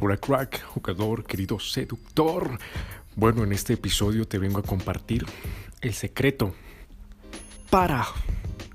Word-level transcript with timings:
Hola 0.00 0.16
crack, 0.16 0.64
jugador, 0.64 1.24
querido 1.24 1.60
seductor. 1.60 2.58
Bueno, 3.14 3.44
en 3.44 3.52
este 3.52 3.74
episodio 3.74 4.26
te 4.26 4.36
vengo 4.36 4.58
a 4.58 4.62
compartir 4.64 5.24
el 5.80 5.94
secreto 5.94 6.52
para 7.70 8.04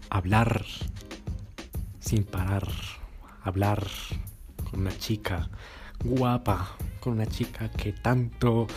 hablar 0.09 0.63
sin 1.99 2.23
parar. 2.23 2.65
Hablar 3.43 3.85
con 4.71 4.81
una 4.81 4.97
chica 4.97 5.49
guapa, 6.01 6.77
con 7.01 7.13
una 7.13 7.25
chica 7.25 7.69
que 7.69 7.91
tanto, 7.91 8.67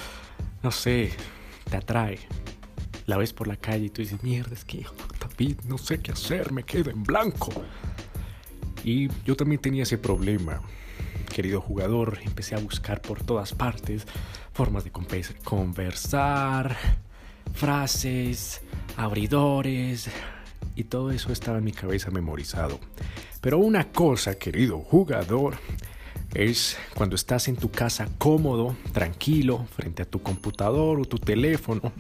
no 0.64 0.72
sé, 0.72 1.12
te 1.70 1.76
atrae. 1.76 2.18
La 3.06 3.16
ves 3.16 3.32
por 3.32 3.46
la 3.46 3.56
calle 3.56 3.86
y 3.86 3.90
tú 3.90 4.02
dices, 4.02 4.24
mierda, 4.24 4.54
es 4.54 4.64
que 4.64 4.84
David, 5.20 5.60
no 5.66 5.78
sé 5.78 6.00
qué 6.00 6.10
hacer, 6.10 6.50
me 6.50 6.64
quedo 6.64 6.90
en 6.90 7.04
blanco. 7.04 7.52
Y 8.82 9.08
yo 9.24 9.36
también 9.36 9.60
tenía 9.60 9.84
ese 9.84 9.98
problema, 9.98 10.60
querido 11.40 11.62
jugador. 11.62 12.18
Empecé 12.22 12.54
a 12.54 12.58
buscar 12.58 13.00
por 13.00 13.22
todas 13.22 13.54
partes 13.54 14.04
formas 14.52 14.84
de 14.84 14.90
conversar, 15.42 16.76
frases, 17.54 18.60
abridores, 18.98 20.10
y 20.76 20.84
todo 20.84 21.10
eso 21.10 21.32
estaba 21.32 21.56
en 21.56 21.64
mi 21.64 21.72
cabeza 21.72 22.10
memorizado. 22.10 22.78
Pero 23.40 23.56
una 23.56 23.90
cosa, 23.90 24.34
querido 24.34 24.80
jugador, 24.80 25.54
es 26.34 26.76
cuando 26.94 27.16
estás 27.16 27.48
en 27.48 27.56
tu 27.56 27.70
casa 27.70 28.06
cómodo, 28.18 28.76
tranquilo, 28.92 29.64
frente 29.74 30.02
a 30.02 30.04
tu 30.04 30.22
computador 30.22 31.00
o 31.00 31.06
tu 31.06 31.16
teléfono, 31.16 31.90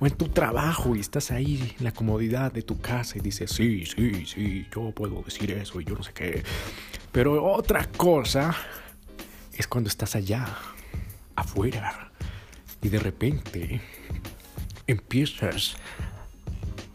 o 0.00 0.06
en 0.06 0.12
tu 0.12 0.28
trabajo 0.28 0.96
y 0.96 1.00
estás 1.00 1.30
ahí 1.32 1.74
en 1.78 1.84
la 1.84 1.92
comodidad 1.92 2.50
de 2.50 2.62
tu 2.62 2.80
casa 2.80 3.18
y 3.18 3.20
dices, 3.20 3.50
sí, 3.50 3.84
sí, 3.84 4.24
sí, 4.24 4.66
yo 4.74 4.90
puedo 4.92 5.22
decir 5.22 5.50
eso 5.50 5.82
y 5.82 5.84
yo 5.84 5.96
no 5.96 6.02
sé 6.02 6.14
qué. 6.14 6.42
Pero 7.12 7.42
otra 7.44 7.86
cosa 7.96 8.54
es 9.58 9.66
cuando 9.66 9.88
estás 9.88 10.16
allá, 10.16 10.46
afuera, 11.34 12.12
y 12.82 12.88
de 12.88 12.98
repente 12.98 13.80
empiezas 14.86 15.76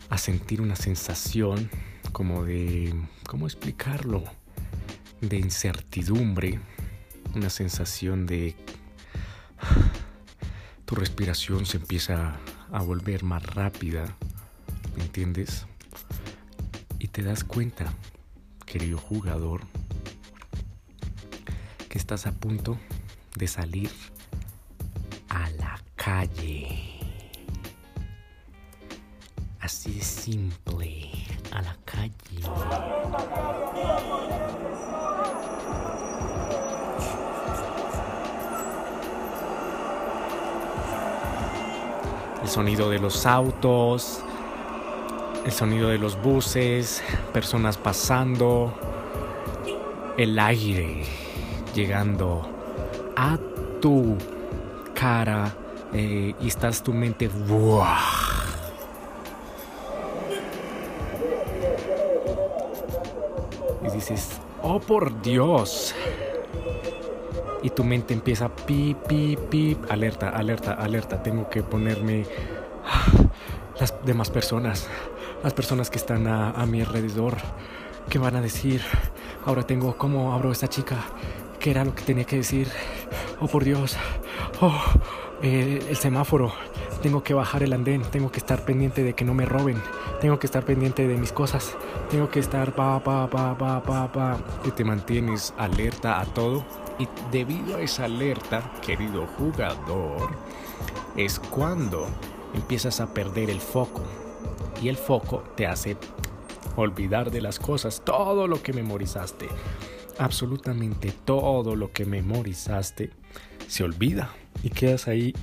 a 0.09 0.17
sentir 0.17 0.61
una 0.61 0.75
sensación 0.75 1.69
como 2.11 2.43
de, 2.43 2.93
¿cómo 3.27 3.47
explicarlo? 3.47 4.23
De 5.21 5.37
incertidumbre 5.37 6.59
una 7.35 7.49
sensación 7.49 8.25
de 8.25 8.55
tu 10.85 10.95
respiración 10.95 11.65
se 11.65 11.77
empieza 11.77 12.37
a 12.71 12.81
volver 12.81 13.23
más 13.23 13.43
rápida, 13.45 14.17
¿me 14.97 15.03
entiendes? 15.03 15.65
Y 16.99 17.07
te 17.07 17.23
das 17.23 17.43
cuenta, 17.43 17.93
querido 18.65 18.97
jugador, 18.97 19.61
estás 22.01 22.25
a 22.25 22.31
punto 22.31 22.77
de 23.35 23.47
salir 23.47 23.91
a 25.29 25.47
la 25.51 25.79
calle. 25.95 26.67
Así 29.59 29.93
de 29.93 30.01
simple, 30.01 31.11
a 31.51 31.61
la 31.61 31.77
calle. 31.85 32.11
el 42.41 42.49
sonido 42.49 42.89
de 42.89 42.97
los 42.97 43.27
autos, 43.27 44.23
el 45.45 45.51
sonido 45.51 45.89
de 45.89 45.99
los 45.99 46.19
buses, 46.19 47.03
personas 47.31 47.77
pasando, 47.77 48.73
el 50.17 50.39
aire 50.39 51.30
llegando 51.73 52.41
a 53.15 53.37
tu 53.81 54.17
cara 54.93 55.51
eh, 55.93 56.33
y 56.39 56.47
estás 56.47 56.83
tu 56.83 56.93
mente 56.93 57.29
y 63.83 63.89
dices 63.91 64.39
oh 64.61 64.79
por 64.79 65.21
Dios 65.21 65.95
y 67.63 67.69
tu 67.69 67.83
mente 67.83 68.13
empieza 68.13 68.49
pip, 68.49 68.97
pip, 69.07 69.39
pip, 69.49 69.91
alerta, 69.91 70.29
alerta, 70.29 70.73
alerta, 70.73 71.21
tengo 71.21 71.49
que 71.49 71.61
ponerme 71.61 72.25
ah, 72.85 73.05
las 73.79 73.93
demás 74.03 74.29
personas, 74.29 74.87
las 75.43 75.53
personas 75.53 75.89
que 75.89 75.97
están 75.97 76.27
a, 76.27 76.65
mi 76.65 76.81
alrededor, 76.81 77.37
¿qué 78.09 78.17
van 78.17 78.35
a 78.35 78.41
decir? 78.41 78.81
Ahora 79.45 79.63
tengo, 79.63 79.95
¿cómo 79.97 80.33
abro 80.33 80.51
esta 80.51 80.67
chica? 80.67 80.97
¿Qué 81.61 81.69
era 81.69 81.85
lo 81.85 81.93
que 81.93 82.01
tenía 82.01 82.23
que 82.23 82.37
decir? 82.37 82.67
Oh, 83.39 83.45
por 83.45 83.63
Dios, 83.63 83.95
oh, 84.61 84.81
el 85.43 85.95
semáforo, 85.95 86.51
tengo 87.03 87.21
que 87.21 87.35
bajar 87.35 87.61
el 87.61 87.73
andén, 87.73 88.01
tengo 88.01 88.31
que 88.31 88.39
estar 88.39 88.65
pendiente 88.65 89.03
de 89.03 89.13
que 89.13 89.23
no 89.23 89.35
me 89.35 89.45
roben, 89.45 89.79
tengo 90.21 90.39
que 90.39 90.47
estar 90.47 90.65
pendiente 90.65 91.07
de 91.07 91.17
mis 91.17 91.31
cosas, 91.31 91.77
tengo 92.09 92.31
que 92.31 92.39
estar 92.39 92.73
pa, 92.73 92.99
pa, 93.03 93.29
pa, 93.29 93.55
pa, 93.55 93.83
pa, 93.83 94.11
pa, 94.11 94.37
y 94.65 94.71
te 94.71 94.83
mantienes 94.83 95.53
alerta 95.55 96.19
a 96.19 96.25
todo. 96.25 96.65
Y 96.97 97.07
debido 97.31 97.77
a 97.77 97.81
esa 97.81 98.05
alerta, 98.05 98.73
querido 98.81 99.27
jugador, 99.37 100.31
es 101.15 101.39
cuando 101.39 102.07
empiezas 102.55 102.99
a 103.01 103.13
perder 103.13 103.51
el 103.51 103.61
foco. 103.61 104.01
Y 104.81 104.89
el 104.89 104.97
foco 104.97 105.43
te 105.55 105.67
hace 105.67 105.95
olvidar 106.75 107.29
de 107.29 107.41
las 107.41 107.59
cosas, 107.59 108.01
todo 108.03 108.47
lo 108.47 108.63
que 108.63 108.73
memorizaste 108.73 109.47
absolutamente 110.17 111.11
todo 111.25 111.75
lo 111.75 111.91
que 111.91 112.05
memorizaste 112.05 113.11
se 113.67 113.83
olvida 113.83 114.33
y 114.63 114.69
quedas 114.69 115.07
ahí 115.07 115.33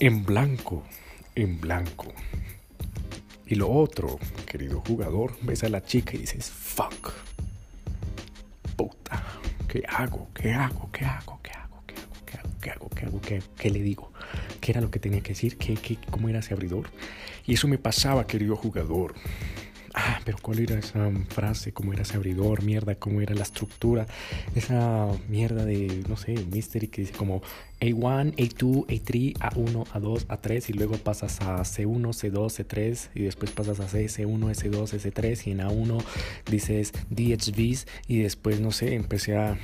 en 0.00 0.24
blanco, 0.24 0.82
en 1.34 1.60
blanco. 1.60 2.12
Y 3.46 3.56
lo 3.56 3.70
otro, 3.70 4.18
querido 4.46 4.80
jugador, 4.86 5.36
ves 5.42 5.64
a 5.64 5.68
la 5.68 5.82
chica 5.82 6.14
y 6.14 6.18
dices, 6.18 6.50
fuck, 6.50 7.12
puta, 8.76 9.22
¿qué 9.68 9.82
hago? 9.88 10.28
¿Qué 10.34 10.52
hago? 10.52 10.88
¿Qué 10.92 11.04
hago? 11.04 11.40
¿Qué 11.42 11.50
hago? 11.50 11.82
¿Qué 11.86 11.96
hago? 11.96 12.24
¿Qué 12.24 12.36
hago? 12.36 12.58
¿Qué 12.60 12.70
hago? 12.70 12.88
¿Qué, 12.90 13.06
hago? 13.06 13.20
¿Qué, 13.20 13.42
qué 13.56 13.70
le 13.70 13.82
digo? 13.82 14.12
¿Qué 14.60 14.72
era 14.72 14.80
lo 14.80 14.90
que 14.90 15.00
tenía 15.00 15.20
que 15.20 15.30
decir? 15.30 15.56
¿Qué, 15.58 15.74
qué, 15.74 15.98
¿Cómo 16.10 16.28
era 16.28 16.38
ese 16.38 16.54
abridor? 16.54 16.90
Y 17.46 17.54
eso 17.54 17.66
me 17.68 17.78
pasaba, 17.78 18.26
querido 18.26 18.56
jugador. 18.56 19.14
Ah, 19.92 20.20
pero 20.24 20.38
¿cuál 20.40 20.60
era 20.60 20.78
esa 20.78 21.10
frase? 21.28 21.72
¿Cómo 21.72 21.92
era 21.92 22.02
ese 22.02 22.16
abridor? 22.16 22.62
Mierda, 22.62 22.94
¿cómo 22.94 23.20
era 23.20 23.34
la 23.34 23.42
estructura? 23.42 24.06
Esa 24.54 25.08
mierda 25.28 25.64
de, 25.64 26.04
no 26.08 26.16
sé, 26.16 26.34
mystery 26.52 26.86
que 26.86 27.02
dice 27.02 27.12
como 27.14 27.42
A1, 27.80 28.36
A2, 28.36 28.86
A3, 28.86 29.34
A1, 29.38 29.86
A2, 29.86 30.26
A3 30.26 30.70
y 30.70 30.72
luego 30.74 30.96
pasas 30.98 31.40
a 31.40 31.58
C1, 31.58 32.02
C2, 32.12 32.64
C3 32.64 33.08
y 33.16 33.22
después 33.22 33.50
pasas 33.50 33.80
a 33.80 33.88
C, 33.88 34.04
C1, 34.06 34.38
S2, 34.38 35.12
S3 35.12 35.46
y 35.48 35.50
en 35.50 35.58
A1 35.58 36.04
dices 36.48 36.92
DHVs 37.10 37.88
y 38.06 38.20
después, 38.20 38.60
no 38.60 38.70
sé, 38.70 38.94
empecé 38.94 39.36
a, 39.36 39.58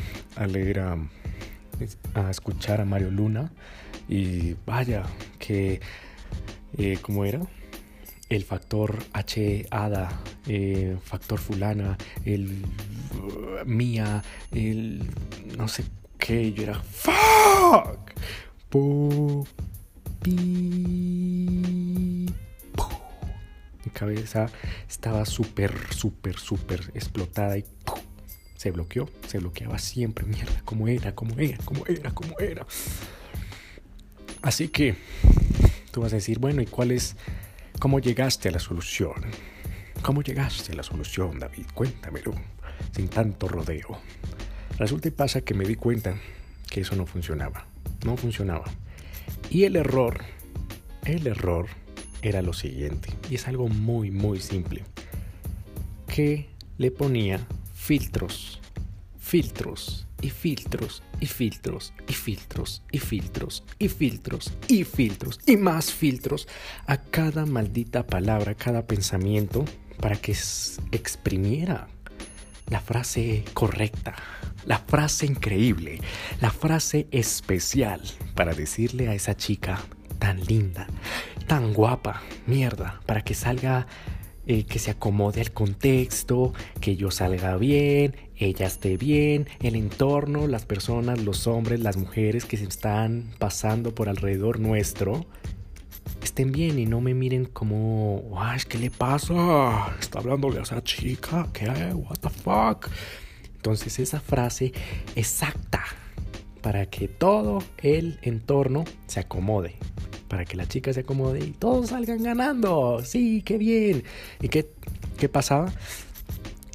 leer 0.48 0.80
a, 0.80 0.98
escuchar 2.30 2.80
a 2.80 2.84
Mario 2.84 3.12
Luna 3.12 3.52
y 4.08 4.56
vaya, 4.66 5.04
que, 5.38 5.80
eh, 6.78 6.98
¿cómo 7.00 7.24
era? 7.24 7.46
El 8.28 8.44
factor 8.44 9.04
H 9.12 9.66
ADA, 9.70 10.20
eh, 10.46 10.96
factor 11.02 11.38
fulana, 11.38 11.96
el 12.24 12.64
uh, 13.14 13.64
mía, 13.64 14.22
el 14.52 15.08
no 15.56 15.68
sé 15.68 15.84
qué, 16.18 16.52
yo 16.52 16.64
era 16.64 16.80
fuck. 16.80 18.12
Mi 23.84 23.90
cabeza 23.92 24.50
estaba 24.88 25.24
súper, 25.24 25.72
súper, 25.94 26.38
súper 26.38 26.90
explotada 26.94 27.56
y 27.56 27.64
se 28.56 28.70
bloqueó, 28.72 29.08
se 29.28 29.38
bloqueaba 29.38 29.78
siempre, 29.78 30.26
mierda, 30.26 30.60
como 30.64 30.88
era, 30.88 31.14
como 31.14 31.38
era, 31.38 31.58
como 31.58 31.86
era, 31.86 32.10
como 32.10 32.38
era. 32.40 32.66
Así 34.42 34.68
que 34.68 34.96
tú 35.92 36.02
vas 36.02 36.12
a 36.12 36.16
decir, 36.16 36.38
bueno, 36.38 36.60
¿y 36.60 36.66
cuál 36.66 36.90
es 36.90 37.16
¿Cómo 37.78 38.00
llegaste 38.00 38.48
a 38.48 38.52
la 38.52 38.58
solución? 38.58 39.14
¿Cómo 40.00 40.22
llegaste 40.22 40.72
a 40.72 40.76
la 40.76 40.82
solución, 40.82 41.38
David? 41.38 41.66
Cuéntamelo, 41.74 42.32
sin 42.92 43.08
tanto 43.08 43.48
rodeo. 43.48 43.98
Resulta 44.78 45.08
y 45.08 45.10
pasa 45.10 45.42
que 45.42 45.52
me 45.52 45.66
di 45.66 45.74
cuenta 45.74 46.16
que 46.70 46.80
eso 46.80 46.96
no 46.96 47.04
funcionaba. 47.04 47.66
No 48.04 48.16
funcionaba. 48.16 48.64
Y 49.50 49.64
el 49.64 49.76
error, 49.76 50.20
el 51.04 51.26
error 51.26 51.66
era 52.22 52.40
lo 52.40 52.54
siguiente. 52.54 53.10
Y 53.30 53.34
es 53.34 53.46
algo 53.46 53.68
muy, 53.68 54.10
muy 54.10 54.40
simple. 54.40 54.84
Que 56.06 56.48
le 56.78 56.90
ponía 56.90 57.46
filtros, 57.74 58.60
filtros 59.18 60.05
y 60.20 60.30
filtros 60.30 61.02
y 61.20 61.26
filtros 61.26 61.92
y 62.08 62.12
filtros 62.12 62.82
y 62.90 62.98
filtros 62.98 63.64
y 63.78 63.88
filtros 63.88 64.52
y 64.68 64.84
filtros 64.84 65.40
y 65.46 65.56
más 65.56 65.92
filtros 65.92 66.48
a 66.86 66.96
cada 66.96 67.46
maldita 67.46 68.06
palabra, 68.06 68.54
cada 68.54 68.86
pensamiento 68.86 69.64
para 70.00 70.16
que 70.16 70.32
exprimiera 70.92 71.88
la 72.68 72.80
frase 72.80 73.44
correcta, 73.54 74.14
la 74.64 74.78
frase 74.78 75.26
increíble, 75.26 76.00
la 76.40 76.50
frase 76.50 77.06
especial 77.10 78.02
para 78.34 78.54
decirle 78.54 79.08
a 79.08 79.14
esa 79.14 79.36
chica 79.36 79.80
tan 80.18 80.44
linda, 80.44 80.86
tan 81.46 81.72
guapa, 81.72 82.22
mierda, 82.46 83.00
para 83.06 83.22
que 83.22 83.34
salga, 83.34 83.86
eh, 84.46 84.64
que 84.64 84.78
se 84.78 84.92
acomode 84.92 85.40
al 85.40 85.52
contexto, 85.52 86.52
que 86.80 86.96
yo 86.96 87.10
salga 87.10 87.56
bien, 87.56 88.16
ella 88.36 88.66
esté 88.66 88.96
bien, 88.96 89.48
el 89.60 89.76
entorno, 89.76 90.46
las 90.46 90.64
personas, 90.66 91.20
los 91.22 91.46
hombres, 91.46 91.80
las 91.80 91.96
mujeres 91.96 92.44
que 92.44 92.56
se 92.56 92.64
están 92.64 93.34
pasando 93.38 93.94
por 93.94 94.08
alrededor 94.08 94.60
nuestro, 94.60 95.26
estén 96.22 96.52
bien 96.52 96.78
y 96.78 96.86
no 96.86 97.00
me 97.00 97.14
miren 97.14 97.46
como, 97.46 98.34
ay, 98.38 98.60
¿qué 98.68 98.78
le 98.78 98.90
pasa? 98.90 99.96
Está 99.98 100.18
hablándole 100.18 100.58
a 100.58 100.62
esa 100.62 100.82
chica, 100.82 101.48
¿qué? 101.52 101.68
What 101.94 102.18
the 102.20 102.30
fuck? 102.30 102.88
Entonces 103.54 103.98
esa 103.98 104.20
frase 104.20 104.72
exacta 105.16 105.84
para 106.62 106.86
que 106.86 107.08
todo 107.08 107.62
el 107.78 108.18
entorno 108.22 108.84
se 109.06 109.20
acomode, 109.20 109.74
para 110.28 110.44
que 110.44 110.56
la 110.56 110.66
chica 110.66 110.92
se 110.92 111.00
acomode 111.00 111.44
y 111.44 111.52
todos 111.52 111.90
salgan 111.90 112.22
ganando. 112.22 113.00
Sí, 113.04 113.42
qué 113.42 113.58
bien. 113.58 114.04
¿Y 114.40 114.48
qué, 114.48 114.70
qué 115.18 115.28
pasaba? 115.28 115.72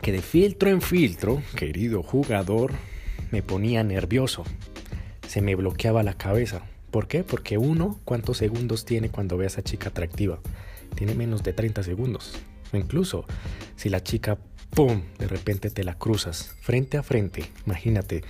Que 0.01 0.12
de 0.12 0.21
filtro 0.21 0.69
en 0.69 0.81
filtro, 0.81 1.42
querido 1.56 2.03
jugador, 2.03 2.74
me 3.31 3.44
ponía 3.44 3.83
nervioso. 3.83 4.44
Se 5.27 5.42
me 5.42 5.56
bloqueaba 5.56 6.03
la 6.03 6.13
cabeza. 6.13 6.63
¿Por 6.92 7.07
qué? 7.07 7.24
Porque 7.24 7.57
uno, 7.57 8.00
¿cuántos 8.03 8.38
segundos 8.38 8.83
tiene 8.83 9.09
cuando 9.09 9.38
ve 9.38 9.45
a 9.45 9.48
esa 9.48 9.63
chica 9.63 9.89
atractiva? 9.89 10.39
Tiene 10.95 11.15
menos 11.15 11.44
de 11.44 11.53
30 11.53 11.83
segundos. 11.83 12.33
O 12.74 12.77
incluso, 12.77 13.25
si 13.75 13.89
la 13.89 14.03
chica, 14.03 14.38
¡pum!, 14.71 15.03
de 15.18 15.27
repente 15.27 15.69
te 15.69 15.83
la 15.83 15.95
cruzas 15.95 16.56
frente 16.62 16.98
a 16.98 17.03
frente. 17.03 17.45
Imagínate 17.65 18.24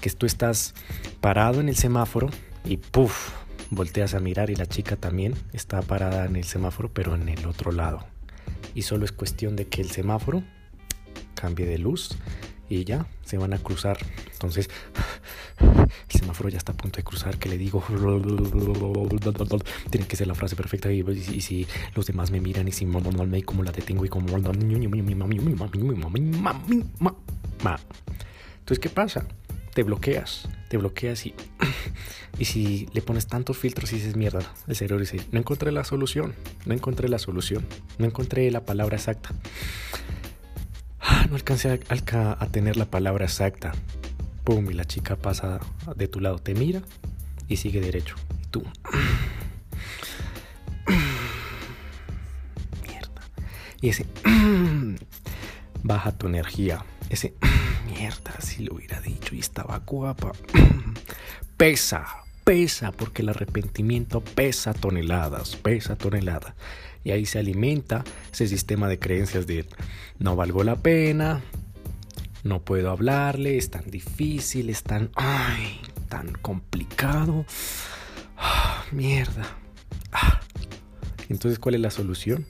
que 0.00 0.10
tú 0.10 0.26
estás 0.26 0.74
parado 1.20 1.60
en 1.60 1.68
el 1.70 1.76
semáforo 1.76 2.28
y 2.64 2.76
¡puf! 2.76 3.30
Volteas 3.74 4.14
a 4.14 4.20
mirar 4.20 4.50
y 4.50 4.56
la 4.56 4.66
chica 4.66 4.96
también 4.96 5.34
está 5.52 5.82
parada 5.82 6.26
en 6.26 6.36
el 6.36 6.44
semáforo, 6.44 6.92
pero 6.92 7.14
en 7.14 7.28
el 7.28 7.46
otro 7.46 7.72
lado. 7.72 8.04
Y 8.74 8.82
solo 8.82 9.04
es 9.04 9.12
cuestión 9.12 9.56
de 9.56 9.66
que 9.66 9.80
el 9.80 9.90
semáforo 9.90 10.42
cambie 11.34 11.66
de 11.66 11.78
luz 11.78 12.16
y 12.68 12.84
ya 12.84 13.06
se 13.24 13.38
van 13.38 13.52
a 13.52 13.58
cruzar. 13.58 13.98
Entonces, 14.32 14.68
el 15.60 16.20
semáforo 16.20 16.48
ya 16.48 16.58
está 16.58 16.72
a 16.72 16.76
punto 16.76 16.96
de 16.96 17.04
cruzar, 17.04 17.38
que 17.38 17.48
le 17.48 17.58
digo, 17.58 17.84
tiene 19.90 20.06
que 20.06 20.16
ser 20.16 20.26
la 20.26 20.34
frase 20.34 20.56
perfecta 20.56 20.90
y, 20.90 21.40
si 21.40 21.66
los 21.94 22.06
demás 22.06 22.30
me 22.30 22.40
miran 22.40 22.68
y 22.68 22.72
si 22.72 22.86
me 22.86 23.42
como 23.42 23.62
la 23.62 23.72
detengo 23.72 24.04
y 24.04 24.08
como 24.08 24.36
entonces 28.64 28.80
qué 28.80 28.88
pasa 28.88 29.26
te 29.74 29.82
bloqueas 29.82 30.48
te 30.68 30.76
bloqueas 30.76 31.26
y 31.26 31.34
y 32.38 32.44
si 32.46 32.88
le 32.92 33.02
pones 33.02 33.26
tantos 33.26 33.58
filtros 33.58 33.92
y 33.92 33.96
dices 33.96 34.16
mierda 34.16 34.40
el 34.66 34.76
cerebro 34.76 35.00
dice 35.00 35.20
no 35.32 35.38
encontré 35.38 35.72
la 35.72 35.84
solución 35.84 36.34
no 36.66 36.74
encontré 36.74 37.08
la 37.08 37.18
solución 37.18 37.66
no 37.98 38.06
encontré 38.06 38.50
la 38.50 38.64
palabra 38.64 38.96
exacta 38.96 39.30
no 41.28 41.36
alcancé 41.36 41.70
a, 41.70 42.36
a 42.38 42.46
tener 42.46 42.76
la 42.76 42.86
palabra 42.86 43.24
exacta 43.24 43.72
pum, 44.44 44.70
y 44.70 44.74
la 44.74 44.84
chica 44.84 45.16
pasa 45.16 45.58
de 45.96 46.06
tu 46.06 46.20
lado, 46.20 46.38
te 46.38 46.54
mira 46.54 46.82
y 47.48 47.56
sigue 47.56 47.80
derecho. 47.80 48.14
Y 48.42 48.46
tú. 48.46 48.62
Mierda. 52.86 53.22
Y 53.80 53.88
ese. 53.88 54.06
Baja 55.82 56.12
tu 56.12 56.28
energía. 56.28 56.84
Ese. 57.10 57.34
Mierda, 57.86 58.40
si 58.40 58.64
lo 58.64 58.74
hubiera 58.74 59.00
dicho 59.00 59.34
y 59.34 59.40
estaba 59.40 59.78
guapa. 59.78 60.32
Pesa, 61.56 62.06
pesa, 62.44 62.92
porque 62.92 63.22
el 63.22 63.28
arrepentimiento 63.28 64.20
pesa 64.20 64.74
toneladas, 64.74 65.56
pesa 65.56 65.96
toneladas. 65.96 66.54
Y 67.04 67.10
ahí 67.10 67.26
se 67.26 67.38
alimenta 67.38 68.04
ese 68.32 68.48
sistema 68.48 68.88
de 68.88 68.98
creencias 68.98 69.46
de 69.46 69.66
no 70.18 70.36
valgo 70.36 70.64
la 70.64 70.76
pena, 70.76 71.42
no 72.42 72.62
puedo 72.62 72.90
hablarle, 72.90 73.56
es 73.56 73.70
tan 73.70 73.90
difícil, 73.90 74.68
es 74.68 74.82
tan, 74.82 75.10
ay, 75.14 75.80
tan 76.08 76.32
complicado. 76.32 77.46
Ah, 78.36 78.84
mierda. 78.90 79.46
Ah. 80.12 80.40
Entonces, 81.28 81.58
¿cuál 81.58 81.76
es 81.76 81.80
la 81.80 81.90
solución? 81.90 82.46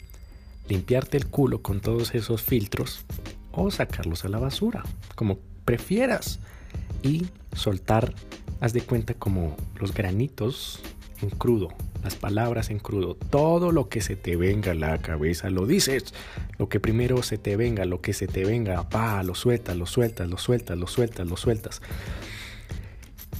Limpiarte 0.68 1.16
el 1.16 1.26
culo 1.26 1.62
con 1.62 1.80
todos 1.80 2.14
esos 2.14 2.42
filtros 2.42 3.04
o 3.56 3.70
sacarlos 3.70 4.24
a 4.24 4.28
la 4.28 4.38
basura, 4.38 4.82
como 5.14 5.38
prefieras. 5.64 6.40
Y 7.02 7.26
soltar, 7.54 8.14
haz 8.60 8.72
de 8.72 8.80
cuenta 8.80 9.14
como 9.14 9.56
los 9.78 9.92
granitos 9.92 10.80
en 11.22 11.30
crudo, 11.30 11.68
las 12.02 12.16
palabras 12.16 12.70
en 12.70 12.78
crudo, 12.78 13.14
todo 13.14 13.72
lo 13.72 13.88
que 13.88 14.00
se 14.00 14.16
te 14.16 14.36
venga 14.36 14.72
a 14.72 14.74
la 14.74 14.98
cabeza 14.98 15.50
lo 15.50 15.66
dices, 15.66 16.14
lo 16.58 16.68
que 16.68 16.80
primero 16.80 17.22
se 17.22 17.38
te 17.38 17.56
venga, 17.56 17.84
lo 17.84 18.00
que 18.00 18.12
se 18.12 18.26
te 18.26 18.44
venga, 18.44 18.88
pa, 18.88 19.22
lo 19.22 19.34
sueltas, 19.34 19.76
lo 19.76 19.86
sueltas, 19.86 20.28
lo 20.28 20.38
sueltas, 20.38 20.78
lo 20.78 20.86
sueltas, 20.86 21.26
lo 21.26 21.36
sueltas. 21.36 21.82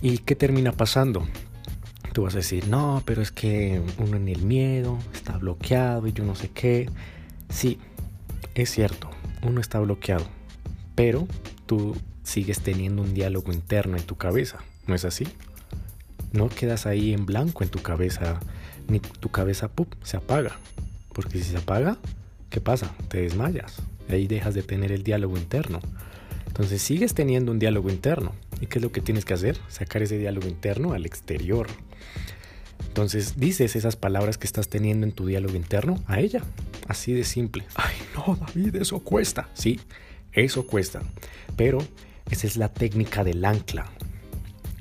¿Y 0.03 0.19
qué 0.19 0.35
termina 0.35 0.73
pasando? 0.73 1.27
Tú 2.13 2.23
vas 2.23 2.35
a 2.35 2.39
decir, 2.39 2.69
no, 2.69 3.03
pero 3.05 3.23
es 3.23 3.33
que 3.33 3.83
uno 3.99 4.17
en 4.17 4.29
el 4.29 4.43
miedo 4.43 4.99
está 5.13 5.37
bloqueado 5.37 6.07
y 6.07 6.13
yo 6.13 6.25
no 6.25 6.35
sé 6.35 6.49
qué. 6.51 6.89
Sí, 7.49 7.79
es 8.55 8.71
cierto, 8.71 9.11
uno 9.45 9.61
está 9.61 9.79
bloqueado, 9.81 10.27
pero 10.95 11.27
tú 11.67 11.97
sigues 12.23 12.61
teniendo 12.61 13.03
un 13.03 13.15
diálogo 13.15 13.53
interno 13.53 13.97
en 13.97 14.05
tu 14.05 14.17
cabeza, 14.17 14.59
¿no 14.87 14.95
es 14.95 15.05
así? 15.05 15.27
no 16.35 16.49
quedas 16.49 16.85
ahí 16.85 17.15
en 17.15 17.27
blanco 17.27 17.63
en 17.63 17.71
tu 17.71 17.81
cabeza, 17.81 18.41
ni 18.89 18.99
tu 18.99 19.31
cabeza 19.31 19.71
se 20.03 20.17
apaga. 20.17 20.59
Porque 21.13 21.39
si 21.39 21.45
se 21.45 21.57
apaga, 21.57 21.97
¿qué 22.51 22.61
pasa? 22.61 22.93
Te 23.09 23.23
desmayas. 23.23 23.81
ahí 24.11 24.27
dejas 24.27 24.55
de 24.55 24.65
tener 24.65 24.91
el 24.91 25.05
diálogo 25.05 25.39
interno. 25.39 25.81
Entonces 26.49 26.83
sigues 26.83 27.15
teniendo 27.15 27.53
un 27.53 27.61
diálogo 27.61 27.89
interno. 27.89 28.33
¿Y 28.61 28.67
qué 28.67 28.79
es 28.79 28.83
lo 28.83 28.91
que 28.91 29.01
tienes 29.01 29.25
que 29.25 29.35
hacer? 29.35 29.59
Sacar 29.69 30.03
ese 30.03 30.19
diálogo 30.19 30.49
interno 30.49 30.93
al 30.93 31.07
exterior. 31.07 31.69
Entonces 32.89 33.39
dices 33.39 33.77
esas 33.77 33.95
palabras 33.95 34.37
que 34.37 34.47
estás 34.47 34.69
teniendo 34.69 35.07
en 35.07 35.13
tu 35.13 35.27
diálogo 35.27 35.55
interno 35.55 36.03
a 36.07 36.19
ella. 36.21 36.43
Así 36.89 37.13
de 37.13 37.25
simple. 37.25 37.65
Ay, 37.75 37.95
no, 38.15 38.37
David, 38.37 38.77
eso 38.77 39.01
cuesta. 39.01 39.49
Sí, 39.55 39.81
eso 40.33 40.67
cuesta. 40.67 41.03
Pero 41.57 41.79
esa 42.31 42.47
es 42.47 42.57
la 42.57 42.69
técnica 42.69 43.25
del 43.25 43.45
ancla. 43.45 43.87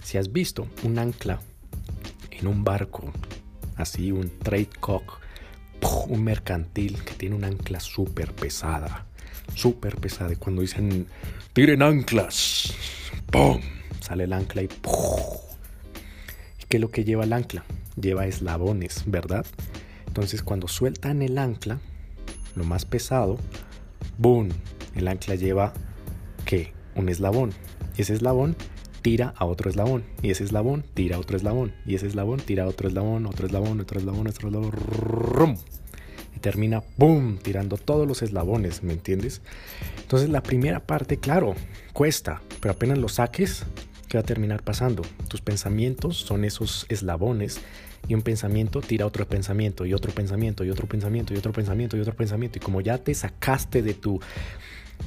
Si 0.03 0.17
has 0.17 0.31
visto 0.31 0.67
un 0.83 1.00
ancla 1.00 1.39
en 2.31 2.48
un 2.48 2.63
barco, 2.63 3.12
así 3.75 4.12
un 4.12 4.29
trade 4.39 4.69
cock, 4.79 5.19
un 6.07 6.24
mercantil 6.24 7.03
que 7.03 7.13
tiene 7.13 7.36
un 7.36 7.43
ancla 7.43 7.79
súper 7.79 8.33
pesada, 8.33 9.05
súper 9.53 9.98
pesada, 9.98 10.33
y 10.33 10.36
cuando 10.36 10.62
dicen 10.62 11.07
tiren 11.53 11.81
anclas, 11.81 12.74
¡pum! 13.31 13.62
sale 14.00 14.25
el 14.25 14.33
ancla 14.33 14.62
y 14.62 14.67
¡pum! 14.67 14.93
¿Qué 16.67 16.77
es 16.77 16.81
lo 16.81 16.89
que 16.89 17.03
lleva 17.03 17.24
el 17.24 17.33
ancla? 17.33 17.63
Lleva 18.00 18.25
eslabones, 18.25 19.03
¿verdad? 19.05 19.45
Entonces 20.07 20.41
cuando 20.41 20.67
sueltan 20.67 21.22
el 21.22 21.38
ancla, 21.38 21.79
lo 22.55 22.63
más 22.63 22.86
pesado, 22.86 23.38
¡boom! 24.17 24.50
El 24.95 25.07
ancla 25.07 25.36
lleva, 25.36 25.74
¿qué? 26.45 26.74
Un 26.95 27.10
eslabón. 27.10 27.51
Ese 27.98 28.13
eslabón 28.13 28.55
tira 29.01 29.33
a 29.38 29.45
otro 29.45 29.69
eslabón. 29.69 30.03
Y 30.22 30.31
ese 30.31 30.43
eslabón 30.43 30.83
tira 30.93 31.17
a 31.17 31.19
otro 31.19 31.38
eslabón. 31.38 31.74
Y 31.86 31.95
ese 31.95 32.07
eslabón 32.07 32.39
tira 32.39 32.63
a 32.63 32.67
otro 32.67 32.88
eslabón, 32.88 33.25
otro 33.25 33.45
eslabón, 33.45 33.79
otro 33.79 34.00
eslabón, 34.00 34.27
otro 34.27 34.48
eslabón. 34.48 35.57
Y 36.36 36.39
termina, 36.39 36.83
¡boom!, 36.98 37.38
tirando 37.38 37.77
todos 37.77 38.07
los 38.07 38.22
eslabones, 38.22 38.81
¿me 38.81 38.93
entiendes? 38.93 39.41
Entonces 40.01 40.29
la 40.29 40.41
primera 40.41 40.79
parte, 40.79 41.17
claro, 41.17 41.53
cuesta, 41.93 42.41
pero 42.60 42.74
apenas 42.74 42.98
lo 42.98 43.10
saques, 43.10 43.65
¿qué 44.07 44.17
va 44.17 44.22
a 44.22 44.25
terminar 44.25 44.63
pasando? 44.63 45.03
Tus 45.27 45.41
pensamientos 45.41 46.17
son 46.17 46.43
esos 46.45 46.86
eslabones 46.89 47.60
y 48.07 48.13
un 48.13 48.22
pensamiento 48.22 48.81
tira 48.81 49.05
otro 49.05 49.27
pensamiento 49.27 49.86
y 49.86 49.93
otro 49.93 50.12
pensamiento 50.13 50.63
y 50.65 50.69
otro 50.69 50.88
pensamiento 50.88 51.33
y 51.33 51.38
otro 51.38 51.53
pensamiento 51.53 51.98
y 51.98 52.01
otro 52.01 52.15
pensamiento. 52.15 52.57
Y 52.57 52.62
como 52.62 52.81
ya 52.81 52.98
te 52.98 53.13
sacaste 53.13 53.81
de 53.81 53.93
tu 53.93 54.19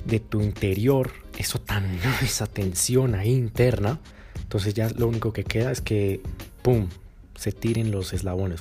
de 0.05 0.21
tu 0.21 0.41
interior, 0.41 1.11
eso 1.38 1.61
tan, 1.61 1.99
esa 2.23 2.47
tensión 2.47 3.15
ahí 3.15 3.33
interna, 3.33 3.99
entonces 4.41 4.75
ya 4.75 4.88
lo 4.91 5.09
único 5.09 5.33
que 5.33 5.45
queda 5.45 5.73
es 5.73 5.81
que, 5.81 6.21
¡pum!, 6.62 6.88
se 7.35 7.53
tiren 7.53 7.91
los 7.91 8.12
eslabones. 8.12 8.61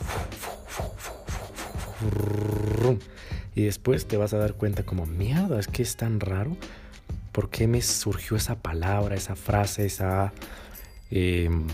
Y 3.55 3.63
después 3.63 4.05
te 4.05 4.17
vas 4.17 4.33
a 4.33 4.37
dar 4.37 4.55
cuenta 4.55 4.83
como, 4.83 5.05
mierda, 5.05 5.59
es 5.59 5.67
que 5.67 5.81
es 5.81 5.95
tan 5.95 6.19
raro. 6.19 6.57
¿Por 7.31 7.49
qué 7.49 7.67
me 7.67 7.81
surgió 7.81 8.37
esa 8.37 8.55
palabra, 8.55 9.15
esa 9.15 9.35
frase, 9.35 9.85
esa, 9.85 10.33
em, 11.09 11.67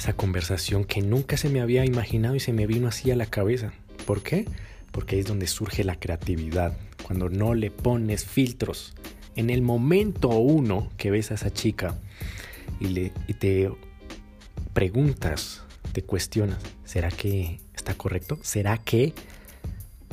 esa 0.00 0.14
conversación 0.14 0.84
que 0.84 1.02
nunca 1.02 1.36
se 1.36 1.50
me 1.50 1.60
había 1.60 1.84
imaginado 1.84 2.34
y 2.34 2.40
se 2.40 2.54
me 2.54 2.66
vino 2.66 2.88
así 2.88 3.10
a 3.10 3.16
la 3.16 3.26
cabeza? 3.26 3.74
¿Por 4.06 4.22
qué? 4.22 4.46
Porque 4.92 5.14
ahí 5.14 5.20
es 5.20 5.26
donde 5.26 5.46
surge 5.46 5.84
la 5.84 6.00
creatividad, 6.00 6.74
cuando 7.02 7.28
no 7.28 7.54
le 7.54 7.70
pones 7.70 8.24
filtros 8.24 8.94
En 9.36 9.50
el 9.50 9.60
momento 9.60 10.30
uno 10.30 10.88
que 10.96 11.10
ves 11.10 11.30
a 11.30 11.34
esa 11.34 11.52
chica 11.52 11.98
y, 12.80 12.86
le, 12.86 13.12
y 13.28 13.34
te 13.34 13.70
preguntas, 14.72 15.64
te 15.92 16.02
cuestionas, 16.02 16.58
¿será 16.86 17.10
que 17.10 17.60
está 17.76 17.92
correcto? 17.92 18.38
¿Será 18.42 18.78
que, 18.78 19.12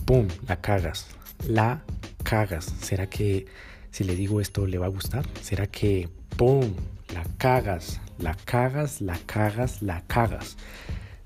¡pum!, 0.03 0.27
la 0.50 0.60
cagas? 0.60 1.08
La 1.48 1.86
cagas. 2.24 2.74
¿Será 2.82 3.08
que 3.08 3.46
si 3.91 4.03
le 4.03 4.17
digo 4.17 4.41
esto 4.41 4.67
le 4.67 4.79
va 4.79 4.88
a 4.88 4.89
gustar? 4.89 5.25
¿Será 5.41 5.65
que, 5.67 6.10
¡pum!, 6.36 6.74
la 7.14 7.24
cagas? 7.38 8.00
La 8.20 8.36
cagas, 8.36 9.02
la 9.02 9.18
cagas, 9.26 9.82
la 9.82 10.04
cagas. 10.08 10.58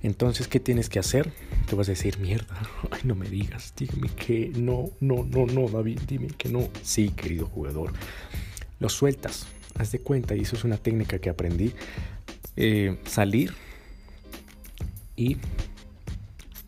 Entonces, 0.04 0.48
¿qué 0.48 0.60
tienes 0.60 0.90
que 0.90 1.00
hacer? 1.00 1.32
Te 1.68 1.76
vas 1.76 1.88
a 1.88 1.92
decir, 1.92 2.18
mierda, 2.20 2.58
ay, 2.92 3.02
no 3.04 3.16
me 3.16 3.30
digas, 3.30 3.74
dime 3.78 4.10
que 4.10 4.52
no, 4.56 4.90
no, 5.00 5.24
no, 5.24 5.46
no, 5.46 5.70
David, 5.70 6.00
dime 6.08 6.28
que 6.30 6.50
no. 6.50 6.68
Sí, 6.82 7.10
querido 7.10 7.46
jugador. 7.46 7.94
Lo 8.80 8.90
sueltas, 8.90 9.48
haz 9.78 9.92
de 9.92 10.00
cuenta, 10.00 10.36
y 10.36 10.42
eso 10.42 10.56
es 10.56 10.64
una 10.64 10.78
técnica 10.78 11.20
que 11.20 11.30
aprendí. 11.30 11.74
Eh, 12.58 12.98
salir 13.06 13.54
y 15.16 15.38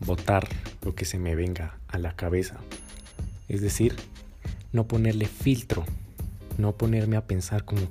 botar 0.00 0.48
lo 0.82 0.94
que 0.94 1.04
se 1.04 1.18
me 1.18 1.34
venga 1.34 1.78
a 1.88 1.98
la 1.98 2.14
cabeza. 2.14 2.56
Es 3.48 3.60
decir, 3.60 3.94
no 4.72 4.86
ponerle 4.86 5.26
filtro, 5.26 5.84
no 6.58 6.72
ponerme 6.72 7.16
a 7.16 7.26
pensar 7.26 7.64
como 7.64 7.82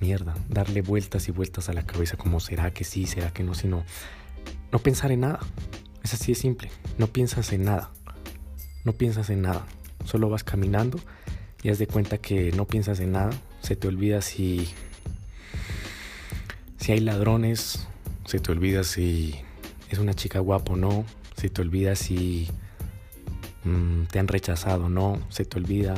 mierda, 0.00 0.34
darle 0.48 0.82
vueltas 0.82 1.28
y 1.28 1.32
vueltas 1.32 1.68
a 1.68 1.72
la 1.72 1.84
cabeza 1.84 2.16
como 2.16 2.40
será 2.40 2.72
que 2.72 2.84
sí, 2.84 3.06
será 3.06 3.32
que 3.32 3.42
no, 3.42 3.54
sino 3.54 3.84
no 4.72 4.78
pensar 4.78 5.12
en 5.12 5.20
nada. 5.20 5.40
Es 6.02 6.14
así 6.14 6.32
de 6.32 6.36
simple. 6.36 6.70
No 6.96 7.08
piensas 7.08 7.52
en 7.52 7.64
nada. 7.64 7.90
No 8.84 8.92
piensas 8.92 9.30
en 9.30 9.42
nada. 9.42 9.66
Solo 10.04 10.28
vas 10.28 10.44
caminando 10.44 10.98
y 11.62 11.70
haz 11.70 11.78
de 11.78 11.86
cuenta 11.86 12.18
que 12.18 12.52
no 12.52 12.66
piensas 12.66 13.00
en 13.00 13.12
nada. 13.12 13.30
Se 13.60 13.76
te 13.76 13.88
olvida 13.88 14.22
si, 14.22 14.68
si 16.78 16.92
hay 16.92 17.00
ladrones. 17.00 17.86
Se 18.24 18.40
te 18.40 18.52
olvida 18.52 18.84
si 18.84 19.34
es 19.90 19.98
una 19.98 20.14
chica 20.14 20.38
guapa 20.40 20.74
o 20.74 20.76
no. 20.76 21.04
Se 21.36 21.48
te 21.48 21.62
olvida 21.62 21.94
si 21.94 22.48
mm, 23.64 24.04
te 24.04 24.18
han 24.18 24.28
rechazado 24.28 24.86
o 24.86 24.88
no. 24.88 25.20
Se 25.30 25.44
te 25.44 25.58
olvida 25.58 25.94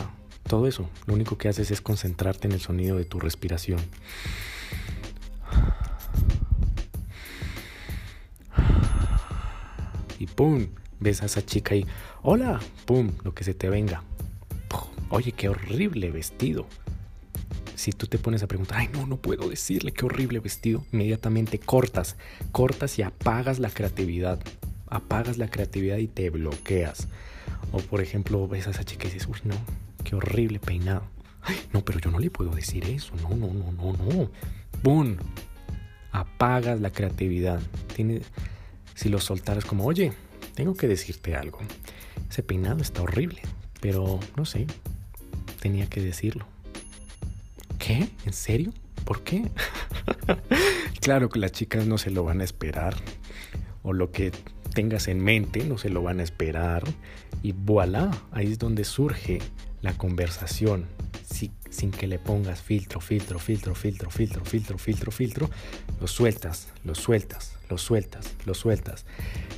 todo 0.50 0.66
eso. 0.66 0.90
Lo 1.06 1.14
único 1.14 1.38
que 1.38 1.48
haces 1.48 1.70
es 1.70 1.80
concentrarte 1.80 2.48
en 2.48 2.52
el 2.52 2.60
sonido 2.60 2.96
de 2.96 3.04
tu 3.04 3.20
respiración. 3.20 3.78
y 10.18 10.26
¡pum! 10.26 10.66
Ves 10.98 11.22
a 11.22 11.26
esa 11.26 11.46
chica 11.46 11.76
y 11.76 11.86
¡hola! 12.22 12.58
¡pum! 12.84 13.12
Lo 13.22 13.32
que 13.32 13.44
se 13.44 13.54
te 13.54 13.70
venga. 13.70 14.02
Oye, 15.08 15.30
qué 15.30 15.48
horrible 15.48 16.10
vestido. 16.10 16.66
Si 17.76 17.92
tú 17.92 18.08
te 18.08 18.18
pones 18.18 18.42
a 18.42 18.48
preguntar, 18.48 18.78
ay, 18.78 18.90
no, 18.92 19.06
no 19.06 19.18
puedo 19.18 19.48
decirle 19.48 19.92
qué 19.92 20.04
horrible 20.04 20.40
vestido, 20.40 20.84
inmediatamente 20.90 21.60
cortas, 21.60 22.16
cortas 22.50 22.98
y 22.98 23.02
apagas 23.02 23.60
la 23.60 23.70
creatividad. 23.70 24.40
Apagas 24.88 25.38
la 25.38 25.48
creatividad 25.48 25.98
y 25.98 26.08
te 26.08 26.28
bloqueas. 26.28 27.06
O 27.70 27.78
por 27.78 28.00
ejemplo, 28.00 28.48
ves 28.48 28.66
a 28.66 28.70
esa 28.70 28.82
chica 28.82 29.06
y 29.06 29.12
dices, 29.12 29.28
uy, 29.28 29.38
no, 29.44 29.54
qué 30.04 30.16
horrible 30.16 30.58
peinado. 30.58 31.02
Ay, 31.42 31.56
no, 31.72 31.84
pero 31.84 31.98
yo 31.98 32.10
no 32.10 32.18
le 32.18 32.30
puedo 32.30 32.50
decir 32.50 32.84
eso. 32.84 33.14
No, 33.22 33.30
no, 33.30 33.52
no, 33.52 33.72
no, 33.72 33.92
no. 33.92 34.30
¡Pum! 34.82 35.16
Apagas 36.12 36.80
la 36.80 36.90
creatividad. 36.90 37.60
Si 38.94 39.08
lo 39.08 39.20
soltaras 39.20 39.64
como, 39.64 39.84
oye, 39.84 40.12
tengo 40.54 40.74
que 40.74 40.88
decirte 40.88 41.34
algo. 41.34 41.58
Ese 42.28 42.42
peinado 42.42 42.82
está 42.82 43.02
horrible, 43.02 43.42
pero 43.80 44.20
no 44.36 44.44
sé, 44.44 44.66
tenía 45.60 45.86
que 45.86 46.00
decirlo. 46.00 46.46
¿Qué? 47.78 48.08
¿En 48.26 48.32
serio? 48.32 48.72
¿Por 49.04 49.22
qué? 49.22 49.50
claro 51.00 51.28
que 51.28 51.38
las 51.38 51.52
chicas 51.52 51.86
no 51.86 51.98
se 51.98 52.10
lo 52.10 52.24
van 52.24 52.40
a 52.40 52.44
esperar. 52.44 52.94
O 53.82 53.92
lo 53.92 54.10
que 54.10 54.32
tengas 54.74 55.08
en 55.08 55.20
mente 55.20 55.64
no 55.64 55.78
se 55.78 55.88
lo 55.88 56.02
van 56.02 56.20
a 56.20 56.22
esperar. 56.22 56.82
Y 57.42 57.52
voilà, 57.52 58.10
ahí 58.32 58.52
es 58.52 58.58
donde 58.58 58.84
surge 58.84 59.40
la 59.82 59.96
conversación 59.96 60.86
sin 61.70 61.90
que 61.92 62.06
le 62.06 62.18
pongas 62.18 62.60
filtro, 62.60 63.00
filtro, 63.00 63.38
filtro, 63.38 63.74
filtro, 63.74 64.10
filtro, 64.10 64.44
filtro, 64.44 64.78
filtro, 64.78 65.12
filtro, 65.12 65.50
lo 66.00 66.06
sueltas, 66.06 66.68
lo 66.84 66.94
sueltas, 66.94 67.52
lo 67.68 67.78
sueltas, 67.78 68.34
lo 68.44 68.54
sueltas. 68.54 69.06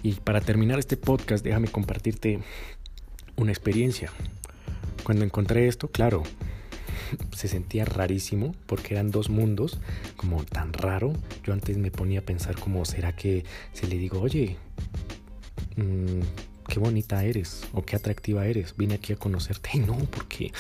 Y 0.03 0.13
para 0.13 0.41
terminar 0.41 0.79
este 0.79 0.97
podcast, 0.97 1.45
déjame 1.45 1.69
compartirte 1.69 2.41
una 3.37 3.51
experiencia. 3.51 4.11
Cuando 5.05 5.25
encontré 5.25 5.67
esto, 5.67 5.89
claro, 5.89 6.23
se 7.37 7.49
sentía 7.49 7.85
rarísimo 7.85 8.55
porque 8.67 8.95
eran 8.95 9.11
dos 9.11 9.31
mundos 9.31 9.81
como 10.17 10.45
tan 10.45 10.73
raro. 10.73 11.15
Yo 11.45 11.53
antes 11.53 11.79
me 11.79 11.91
ponía 11.91 12.21
a 12.21 12.23
pensar 12.23 12.59
como, 12.59 12.85
¿será 12.85 13.17
que 13.17 13.45
se 13.73 13.87
le 13.87 13.97
digo, 13.97 14.21
oye, 14.21 14.59
mmm, 15.77 16.21
qué 16.73 16.81
bonita 16.81 17.23
eres 17.23 17.69
o 17.75 17.83
qué 17.83 17.97
atractiva 17.97 18.47
eres, 18.47 18.75
vine 18.79 18.95
aquí 18.95 19.13
a 19.13 19.17
conocerte. 19.17 19.69
Ay, 19.75 19.81
no, 19.81 19.99
porque, 20.11 20.53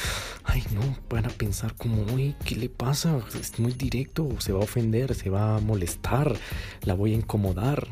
ay, 0.45 0.63
no, 0.75 0.83
van 1.09 1.25
a 1.25 1.31
pensar 1.31 1.75
como, 1.75 2.03
uy, 2.13 2.37
¿qué 2.45 2.55
le 2.55 2.69
pasa? 2.69 3.19
Es 3.41 3.59
muy 3.59 3.73
directo, 3.73 4.29
se 4.39 4.53
va 4.53 4.61
a 4.61 4.65
ofender, 4.65 5.15
se 5.15 5.31
va 5.31 5.57
a 5.57 5.61
molestar, 5.61 6.37
la 6.83 6.93
voy 6.93 7.15
a 7.15 7.17
incomodar. 7.17 7.89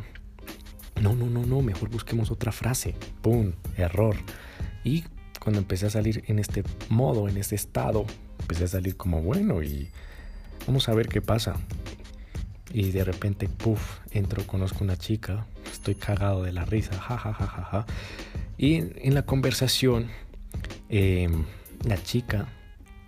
No, 1.00 1.14
no, 1.14 1.30
no, 1.30 1.46
no, 1.46 1.62
mejor 1.62 1.88
busquemos 1.88 2.30
otra 2.30 2.52
frase. 2.52 2.94
¡Pum! 3.22 3.52
Error. 3.78 4.16
Y 4.84 5.04
cuando 5.42 5.58
empecé 5.58 5.86
a 5.86 5.90
salir 5.90 6.22
en 6.26 6.40
este 6.40 6.62
modo, 6.90 7.26
en 7.26 7.38
este 7.38 7.54
estado, 7.54 8.04
empecé 8.38 8.64
a 8.64 8.68
salir 8.68 8.98
como 8.98 9.22
bueno 9.22 9.62
y 9.62 9.88
vamos 10.66 10.90
a 10.90 10.94
ver 10.94 11.08
qué 11.08 11.22
pasa. 11.22 11.56
Y 12.72 12.90
de 12.90 13.04
repente, 13.04 13.48
puff, 13.48 13.98
entro, 14.12 14.46
conozco 14.46 14.84
una 14.84 14.96
chica, 14.96 15.46
estoy 15.70 15.96
cagado 15.96 16.44
de 16.44 16.52
la 16.52 16.64
risa, 16.64 16.94
ja, 17.00 17.18
ja, 17.18 17.34
ja, 17.34 17.46
ja, 17.46 17.64
ja. 17.64 17.86
Y 18.58 18.74
en, 18.76 19.14
la 19.14 19.22
conversación, 19.22 20.08
em, 20.88 21.44
la 21.84 22.00
chica 22.02 22.46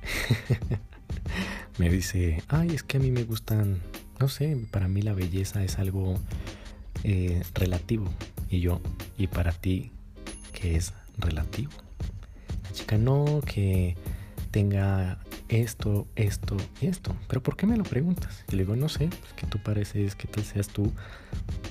me 1.79 1.91
dice, 1.91 2.43
ay, 2.49 2.71
es 2.75 2.83
que 2.83 2.97
a 2.97 3.01
mí 3.01 3.13
me 3.13 3.23
gustan, 3.23 3.81
no 4.19 4.29
sé, 4.29 4.57
para 4.71 4.89
mí 4.89 5.03
la 5.03 5.13
belleza 5.13 5.63
es 5.63 5.79
algo 5.79 6.19
eh, 7.05 7.43
relativo. 7.55 8.11
Y 8.51 8.61
yo, 8.61 8.81
¿y 9.17 9.29
para 9.29 9.53
ti 9.53 9.93
qué 10.53 10.77
es 10.77 10.93
relativo? 11.19 11.73
La 12.65 12.73
chica, 12.73 12.99
no, 12.99 13.41
que 13.47 13.97
tenga 14.51 15.19
esto, 15.53 16.07
esto 16.17 16.57
y 16.81 16.87
esto. 16.87 17.15
Pero 17.29 17.43
¿por 17.43 17.57
qué 17.57 17.67
me 17.67 17.77
lo 17.77 17.85
preguntas? 17.85 18.45
Y 18.49 18.57
le 18.57 18.65
digo, 18.65 18.77
no 18.77 18.89
sé, 18.89 19.11
que 19.37 19.47
tú 19.47 19.59
pareces, 19.63 20.15
que 20.15 20.27
tal 20.27 20.45
seas 20.45 20.69
tú 20.69 20.93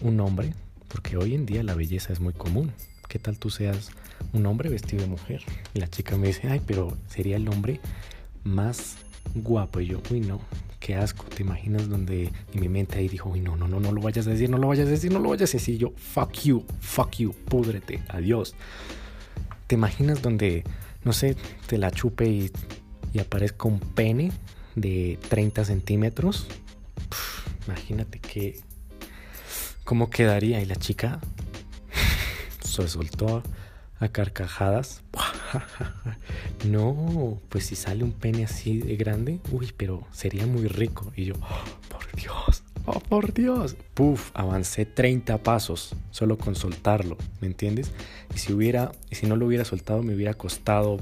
un 0.02 0.20
hombre 0.20 0.54
porque 0.88 1.18
hoy 1.18 1.36
en 1.36 1.46
día 1.46 1.64
la 1.64 1.74
belleza 1.74 2.14
es 2.14 2.20
muy 2.20 2.34
común. 2.34 2.72
¿Qué 3.08 3.20
tal 3.20 3.38
tú 3.38 3.50
seas 3.50 3.92
un 4.34 4.46
hombre 4.46 4.70
vestido 4.70 5.04
de 5.04 5.10
mujer? 5.10 5.42
Y 5.74 5.80
la 5.80 5.90
chica 5.90 6.18
me 6.18 6.28
dice, 6.28 6.48
ay, 6.50 6.62
pero 6.66 6.98
sería 7.08 7.38
el 7.38 7.48
hombre 7.48 7.80
más 8.44 8.98
guapo. 9.36 9.80
Y 9.80 9.88
yo, 9.88 10.02
uy, 10.12 10.22
no, 10.22 10.42
qué 10.80 10.96
asco. 10.96 11.26
¿Te 11.26 11.44
imaginas 11.44 11.90
donde 11.90 12.32
en 12.54 12.60
mi 12.60 12.70
mente 12.70 13.00
ahí 13.00 13.08
dijo, 13.08 13.30
uy, 13.30 13.40
no, 13.40 13.56
no, 13.56 13.68
no, 13.68 13.80
no 13.80 13.92
lo 13.92 14.02
vayas 14.02 14.28
a 14.28 14.32
decir, 14.32 14.50
no 14.50 14.58
lo 14.58 14.68
vayas 14.68 14.88
a 14.88 14.92
decir, 14.92 15.12
no 15.12 15.20
lo 15.20 15.30
vayas 15.30 15.50
a 15.50 15.54
decir? 15.54 15.76
Y 15.76 15.78
yo, 15.78 15.94
fuck 15.96 16.34
you, 16.44 16.66
fuck 16.80 17.12
you, 17.18 17.34
púdrete, 17.34 18.04
adiós. 18.10 18.56
¿Te 19.68 19.76
imaginas 19.76 20.22
donde, 20.22 20.64
no 21.04 21.14
sé, 21.14 21.36
te 21.68 21.78
la 21.78 21.92
chupe 21.92 22.28
y, 22.28 22.52
y 23.14 23.20
aparezca 23.20 23.68
un 23.68 23.80
pene 23.80 24.32
de 24.76 25.20
30 25.30 25.66
centímetros? 25.66 26.48
imagínate 27.68 28.20
que 28.20 28.60
cómo 29.84 30.10
quedaría. 30.10 30.62
Y 30.62 30.66
la 30.66 30.76
chica 30.76 31.20
se 32.64 32.88
soltó 32.88 33.44
a 34.00 34.08
carcajadas. 34.08 35.04
no, 36.66 37.40
pues 37.50 37.66
si 37.68 37.76
sale 37.76 38.04
un 38.04 38.14
pene 38.14 38.46
así 38.46 38.80
de 38.80 38.96
grande, 38.96 39.40
uy, 39.52 39.74
pero 39.76 40.08
sería 40.12 40.46
muy 40.46 40.68
rico. 40.68 41.12
Y 41.16 41.26
yo, 41.26 41.36
oh, 41.42 41.90
por 41.90 42.12
Dios, 42.16 42.64
oh, 42.86 43.00
por 43.00 43.34
Dios. 43.34 43.76
Puf, 43.94 44.32
avancé 44.34 44.86
30 44.86 45.38
pasos 45.40 45.96
solo 46.10 46.38
con 46.38 46.56
soltarlo, 46.56 47.18
¿me 47.42 47.48
entiendes? 47.48 47.92
Y 48.34 48.40
si 48.40 48.54
hubiera, 48.54 48.92
y 49.10 49.16
si 49.16 49.28
no 49.28 49.36
lo 49.36 49.46
hubiera 49.46 49.66
soltado, 49.66 50.02
me 50.04 50.16
hubiera 50.16 50.34
costado 50.34 50.98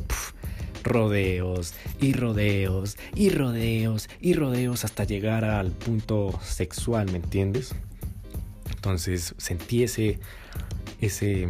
rodeos 0.84 1.74
y 2.00 2.14
rodeos 2.14 2.98
y 3.16 3.30
rodeos 3.30 4.10
y 4.20 4.34
rodeos 4.34 4.86
hasta 4.86 5.04
llegar 5.04 5.46
al 5.46 5.72
punto 5.72 6.40
sexual, 6.44 7.12
¿me 7.12 7.18
entiendes? 7.18 7.76
Entonces 8.72 9.36
sentí 9.38 9.84
ese, 9.84 10.20
ese, 11.02 11.50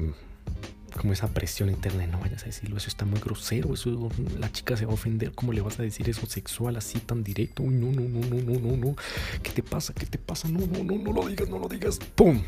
como 0.97 1.13
esa 1.13 1.27
presión 1.27 1.69
interna 1.69 2.07
no 2.07 2.19
vayas 2.19 2.43
a 2.43 2.47
decirlo, 2.47 2.77
eso 2.77 2.87
está 2.87 3.05
muy 3.05 3.19
grosero, 3.19 3.73
eso 3.73 4.09
la 4.39 4.51
chica 4.51 4.75
se 4.75 4.85
va 4.85 4.91
a 4.91 4.95
ofender, 4.95 5.31
¿cómo 5.33 5.53
le 5.53 5.61
vas 5.61 5.79
a 5.79 5.83
decir 5.83 6.09
eso 6.09 6.25
sexual 6.25 6.75
así 6.75 6.99
tan 6.99 7.23
directo? 7.23 7.63
Uy, 7.63 7.75
no, 7.75 7.91
no, 7.91 8.01
no, 8.01 8.19
no, 8.19 8.41
no, 8.41 8.59
no, 8.59 8.77
no, 8.77 8.95
¿qué 9.43 9.51
te 9.51 9.63
pasa? 9.63 9.93
¿Qué 9.93 10.05
te 10.05 10.17
pasa? 10.17 10.47
No, 10.49 10.59
no, 10.59 10.83
no, 10.83 10.97
no 10.97 11.13
lo 11.13 11.27
digas, 11.27 11.49
no 11.49 11.59
lo 11.59 11.67
digas. 11.67 11.99
¡Pum! 12.15 12.41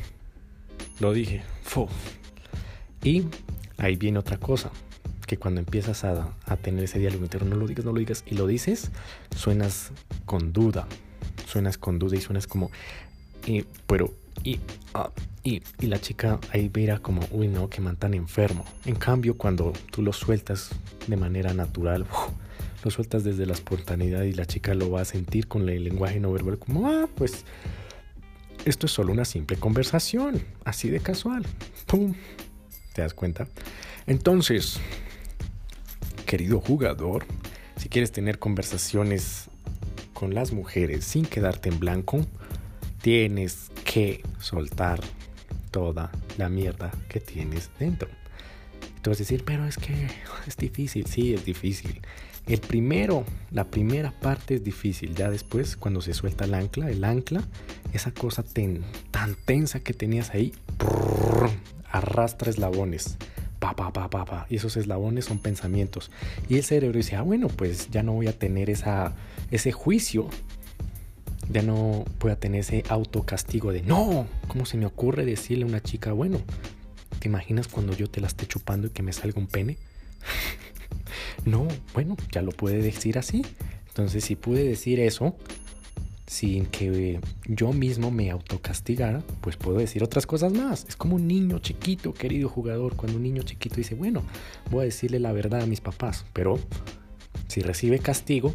Lo 1.00 1.14
dije. 1.14 1.44
Fo. 1.64 1.88
Y 3.04 3.24
ahí 3.78 3.96
viene 3.96 4.20
otra 4.20 4.38
cosa 4.38 4.72
que 5.32 5.38
cuando 5.38 5.62
empiezas 5.62 6.04
a, 6.04 6.36
tener 6.62 6.84
ese 6.84 7.00
diálogo 7.00 7.24
interno, 7.24 7.52
no 7.52 7.56
lo 7.56 7.66
digas, 7.66 7.86
no 7.86 7.94
lo 7.94 8.00
digas, 8.00 8.26
y 8.28 8.36
lo 8.36 8.48
dices, 8.48 8.92
suenas 9.34 9.92
con 10.26 10.52
duda, 10.52 10.88
suenas 11.48 11.78
con 11.78 12.00
duda 12.00 12.18
y 12.18 12.20
suenas 12.20 12.48
como, 12.48 12.70
y, 13.46 13.64
pero, 13.88 14.14
y, 14.44 14.60
ah, 14.94 15.10
y, 15.42 15.64
y, 15.80 15.88
la 15.88 16.02
chica 16.02 16.38
ahí 16.52 16.70
mira 16.76 17.00
como, 17.00 17.22
uy, 17.32 17.48
no, 17.48 17.70
que 17.70 17.80
man 17.80 17.96
tan 17.96 18.14
enfermo. 18.14 18.66
En 18.84 18.96
cambio, 18.96 19.38
cuando 19.38 19.72
tú 19.90 20.02
lo 20.02 20.12
sueltas 20.12 20.72
de 21.08 21.16
manera 21.16 21.54
natural, 21.54 22.06
lo 22.84 22.92
sueltas 22.92 23.24
desde 23.24 23.46
la 23.46 23.54
espontaneidad 23.54 24.24
y 24.24 24.34
la 24.34 24.46
chica 24.46 24.74
lo 24.74 24.92
va 24.92 25.00
a 25.00 25.06
sentir 25.06 25.48
con 25.48 25.70
el 25.70 25.86
lenguaje 25.86 26.20
no 26.20 26.34
verbal, 26.34 26.60
como, 26.60 26.90
ah, 26.90 27.08
pues, 27.16 27.46
esto 28.66 28.86
es 28.86 28.92
solo 28.92 29.14
una 29.14 29.24
simple 29.24 29.56
conversación, 29.56 30.44
así 30.66 30.90
de 30.90 31.00
casual. 31.00 31.46
¡Pum! 31.86 32.16
¿Te 32.92 33.02
das 33.02 33.14
cuenta? 33.14 33.48
Entonces, 34.08 34.82
querido 36.32 36.62
jugador, 36.62 37.26
si 37.76 37.90
quieres 37.90 38.14
tener 38.14 38.40
conversaciones 38.40 39.50
con 40.14 40.34
las 40.34 40.54
mujeres 40.54 41.04
sin 41.04 41.26
quedarte 41.26 41.68
en 41.68 41.78
blanco, 41.78 42.26
tienes 43.02 43.70
que 43.84 44.24
soltar 44.40 45.02
toda 45.72 46.10
la 46.38 46.48
mierda 46.48 46.90
que 47.10 47.20
tienes 47.20 47.70
dentro. 47.78 48.08
Tú 49.02 49.10
vas 49.10 49.18
a 49.18 49.24
decir, 49.24 49.44
pero 49.44 49.66
es 49.66 49.76
que 49.76 50.08
es 50.48 50.56
difícil. 50.56 51.06
Sí, 51.06 51.34
es 51.34 51.44
difícil. 51.44 52.00
El 52.48 52.62
primero, 52.62 53.26
la 53.52 53.66
primera 53.66 54.18
parte 54.18 54.56
es 54.56 54.64
difícil. 54.64 55.14
Ya 55.14 55.30
después, 55.30 55.76
cuando 55.76 56.00
se 56.00 56.14
suelta 56.14 56.46
el 56.46 56.54
ancla, 56.54 56.90
el 56.90 57.04
ancla, 57.04 57.44
esa 57.92 58.14
cosa 58.14 58.42
tan 58.44 59.36
tensa 59.44 59.82
que 59.82 59.94
tenías 59.94 60.30
ahí, 60.30 60.54
arrastra 61.92 62.50
eslabones. 62.50 63.18
Pa, 63.76 63.92
pa, 63.92 64.10
pa, 64.10 64.26
pa. 64.26 64.46
Y 64.50 64.58
esos 64.58 64.78
eslabones 64.78 65.26
son 65.26 65.40
pensamientos. 65.40 66.12
Y 66.50 66.58
el 66.58 66.64
cerebro 66.64 66.98
dice, 66.98 67.16
ah, 67.16 67.22
bueno, 67.22 67.48
pues 67.48 67.90
ya 67.90 68.04
no 68.04 68.14
voy 68.14 68.28
a 68.28 68.38
tener 68.38 68.70
esa, 68.70 69.14
ese 69.52 69.72
juicio. 69.72 70.30
Ya 71.50 71.62
no 71.62 72.06
voy 72.20 72.32
a 72.32 72.40
tener 72.40 72.62
ese 72.62 72.84
autocastigo 72.90 73.72
de, 73.74 73.82
no, 73.82 74.28
¿cómo 74.48 74.66
se 74.66 74.78
me 74.78 74.86
ocurre 74.86 75.26
decirle 75.26 75.66
a 75.66 75.68
una 75.68 75.82
chica, 75.82 76.14
bueno, 76.14 76.40
¿te 77.20 77.28
imaginas 77.28 77.68
cuando 77.68 77.94
yo 77.94 78.10
te 78.10 78.22
la 78.22 78.28
esté 78.28 78.46
chupando 78.46 78.88
y 78.88 78.92
que 78.92 79.04
me 79.04 79.12
salga 79.12 79.40
un 79.40 79.48
pene? 79.48 79.78
no, 81.46 81.68
bueno, 81.94 82.16
ya 82.32 82.42
lo 82.42 82.52
puede 82.52 82.82
decir 82.82 83.18
así. 83.18 83.44
Entonces, 83.90 84.24
si 84.24 84.36
pude 84.36 84.64
decir 84.64 85.02
eso, 85.02 85.36
sin 86.32 86.66
que 86.68 87.20
yo 87.46 87.74
mismo 87.74 88.10
me 88.10 88.32
autocastigara, 88.32 89.22
pues 89.42 89.58
puedo 89.58 89.80
decir 89.80 90.02
otras 90.02 90.26
cosas 90.26 90.54
más. 90.54 90.86
Es 90.88 90.96
como 90.96 91.18
un 91.18 91.28
niño 91.28 91.60
chiquito, 91.60 92.14
querido 92.14 92.48
jugador, 92.48 92.96
cuando 92.96 93.18
un 93.18 93.24
niño 93.24 93.44
chiquito 93.44 93.76
dice, 93.76 93.96
bueno, 93.96 94.24
voy 94.70 94.84
a 94.84 94.86
decirle 94.86 95.20
la 95.20 95.34
verdad 95.34 95.60
a 95.60 95.66
mis 95.66 95.82
papás, 95.82 96.26
pero 96.32 96.58
si 97.50 97.60
recibe 97.60 98.00
castigo, 98.00 98.54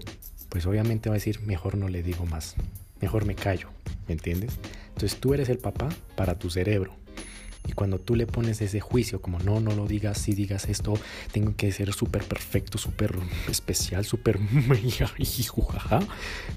pues 0.49 0.65
obviamente 0.65 1.11
va 1.11 1.17
a 1.17 1.19
decir, 1.19 1.43
mejor 1.43 1.77
no 1.77 1.91
le 1.91 2.03
digo 2.03 2.25
más, 2.25 2.57
mejor 3.03 3.27
me 3.27 3.35
callo, 3.35 3.69
¿me 4.09 4.15
entiendes? 4.15 4.59
Entonces 4.95 5.21
tú 5.21 5.35
eres 5.35 5.51
el 5.51 5.59
papá 5.59 5.91
para 6.17 6.39
tu 6.39 6.49
cerebro. 6.49 6.95
Y 7.67 7.73
cuando 7.73 7.99
tú 7.99 8.15
le 8.15 8.27
pones 8.27 8.61
ese 8.61 8.81
juicio, 8.81 9.21
como 9.21 9.39
no, 9.41 9.61
no 9.61 9.75
lo 9.75 9.87
digas, 9.87 10.19
si 10.19 10.35
digas 10.35 10.67
esto, 10.69 10.95
tengo 11.33 11.55
que 11.57 11.73
ser 11.73 11.93
súper 11.93 12.25
perfecto, 12.25 12.79
súper 12.79 13.17
especial, 13.49 14.05
súper... 14.05 14.39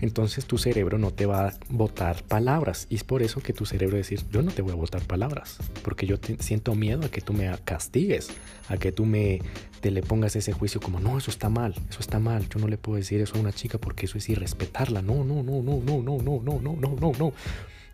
entonces 0.02 0.46
tu 0.46 0.58
cerebro 0.58 0.98
no 0.98 1.12
te 1.12 1.26
va 1.26 1.48
a 1.48 1.54
botar 1.70 2.24
palabras. 2.24 2.88
Y 2.90 2.96
es 2.96 3.04
por 3.04 3.22
eso 3.22 3.42
que 3.42 3.54
tu 3.54 3.66
cerebro 3.66 3.98
decir, 3.98 4.22
yo 4.32 4.42
no 4.42 4.52
te 4.52 4.62
voy 4.62 4.74
a 4.74 4.76
botar 4.76 5.02
palabras, 5.02 5.58
porque 5.84 6.06
yo 6.06 6.18
siento 6.40 6.76
miedo 6.76 7.06
a 7.06 7.10
que 7.10 7.22
tú 7.22 7.34
me 7.34 7.50
castigues, 7.64 8.30
a 8.68 8.78
que 8.78 8.92
tú 8.92 9.06
me 9.06 9.40
te 9.80 9.92
le 9.92 10.02
pongas 10.02 10.36
ese 10.36 10.52
juicio 10.52 10.82
como, 10.82 11.00
no, 11.00 11.18
eso 11.18 11.32
está 11.32 11.50
mal, 11.50 11.74
eso 11.90 12.00
está 12.00 12.20
mal, 12.20 12.48
yo 12.50 12.60
no 12.60 12.68
le 12.68 12.78
puedo 12.78 12.98
decir 12.98 13.22
eso 13.22 13.38
a 13.38 13.40
una 13.40 13.54
chica 13.54 13.78
porque 13.78 14.06
eso 14.06 14.18
es 14.18 14.30
irrespetarla. 14.30 15.02
No, 15.02 15.24
no, 15.24 15.42
no, 15.42 15.62
no, 15.62 15.82
no, 15.82 16.02
no, 16.02 16.22
no, 16.22 16.42
no, 16.42 16.62
no, 16.62 16.76
no, 16.76 16.96
no, 17.00 17.12
no. 17.18 17.34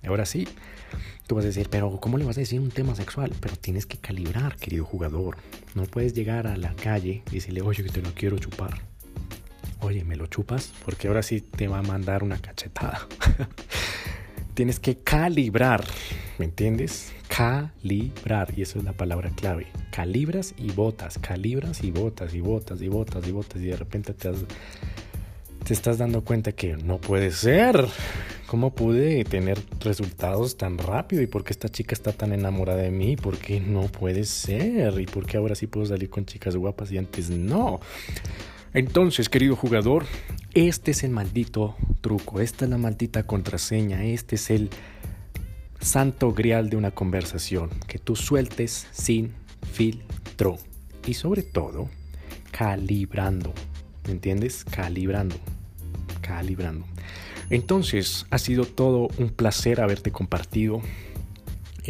Ahora 0.08 0.26
sí, 0.26 0.48
tú 1.28 1.36
vas 1.36 1.44
a 1.46 1.48
decir, 1.48 1.68
pero 1.70 2.00
¿cómo 2.00 2.18
le 2.18 2.26
vas 2.26 2.38
a 2.38 2.42
decir 2.42 2.60
un 2.60 2.72
tema 2.72 2.96
sexual? 2.96 3.34
Pero 3.40 3.56
tienes 3.56 3.86
que 3.86 3.98
calibrar, 3.98 4.56
querido 4.56 4.86
jugador. 4.86 5.38
No 5.74 5.84
puedes 5.84 6.14
llegar 6.14 6.48
a 6.48 6.58
la 6.58 6.74
calle 6.76 7.24
y 7.32 7.36
decirle, 7.36 7.62
oye, 7.62 7.84
que 7.84 7.90
te 7.90 8.02
lo 8.02 8.14
quiero 8.14 8.38
chupar. 8.38 8.82
Oye, 9.82 10.04
¿me 10.04 10.16
lo 10.16 10.28
chupas? 10.28 10.74
Porque 10.84 11.08
ahora 11.08 11.22
sí 11.22 11.42
te 11.42 11.68
va 11.68 11.80
a 11.80 11.84
mandar 11.84 12.24
una 12.24 12.38
cachetada. 12.38 13.08
tienes 14.56 14.80
que 14.80 14.98
calibrar, 15.00 15.84
¿me 16.40 16.46
entiendes? 16.46 17.14
Calibrar, 17.28 18.54
y 18.58 18.62
eso 18.62 18.80
es 18.80 18.86
la 18.86 18.94
palabra 18.94 19.30
clave. 19.36 19.68
Calibras 19.92 20.56
y 20.58 20.72
botas, 20.72 21.20
calibras 21.20 21.84
y 21.84 21.92
botas 21.92 22.34
y 22.34 22.40
botas 22.40 22.82
y 22.82 22.88
botas 22.88 23.28
y 23.28 23.32
botas 23.32 23.62
y 23.62 23.66
de 23.66 23.76
repente 23.76 24.14
te 24.14 24.30
has 24.30 24.38
te 25.66 25.74
estás 25.74 25.98
dando 25.98 26.24
cuenta 26.24 26.52
que 26.52 26.78
no 26.78 27.00
puede 27.00 27.32
ser. 27.32 27.88
¿Cómo 28.48 28.76
pude 28.76 29.24
tener 29.24 29.58
resultados 29.80 30.58
tan 30.58 30.78
rápido? 30.78 31.22
¿Y 31.22 31.28
por 31.28 31.44
qué 31.44 31.52
esta 31.52 31.70
chica 31.70 31.94
está 31.94 32.12
tan 32.12 32.32
enamorada 32.32 32.82
de 32.82 32.92
mí? 32.92 33.16
¿Por 33.16 33.38
qué 33.38 33.60
no 33.60 33.84
puede 33.84 34.24
ser? 34.26 35.00
¿Y 35.00 35.06
por 35.06 35.26
qué 35.26 35.38
ahora 35.38 35.56
sí 35.56 35.68
puedo 35.68 35.86
salir 35.86 36.10
con 36.10 36.26
chicas 36.26 36.56
guapas 36.56 36.92
y 36.92 36.98
antes 36.98 37.30
no? 37.30 37.80
Entonces, 38.74 39.30
querido 39.30 39.56
jugador, 39.56 40.06
este 40.54 40.92
es 40.92 41.04
el 41.04 41.12
maldito 41.12 41.76
truco, 42.02 42.40
esta 42.40 42.66
es 42.66 42.72
la 42.72 42.78
maldita 42.78 43.24
contraseña, 43.24 44.04
este 44.04 44.36
es 44.36 44.50
el 44.50 44.70
santo 45.80 46.34
grial 46.34 46.70
de 46.70 46.78
una 46.78 46.92
conversación, 46.92 47.70
que 47.88 48.00
tú 48.00 48.16
sueltes 48.16 48.88
sin 48.92 49.34
filtro 49.72 50.58
y 51.06 51.14
sobre 51.14 51.42
todo 51.44 51.90
calibrando, 52.52 53.54
¿me 54.06 54.12
entiendes? 54.12 54.66
Calibrando 54.66 55.36
calibrando. 56.26 56.95
Entonces, 57.50 58.26
ha 58.30 58.38
sido 58.38 58.66
todo 58.66 59.10
un 59.18 59.30
placer 59.30 59.82
haberte 59.82 60.12
compartido 60.12 60.82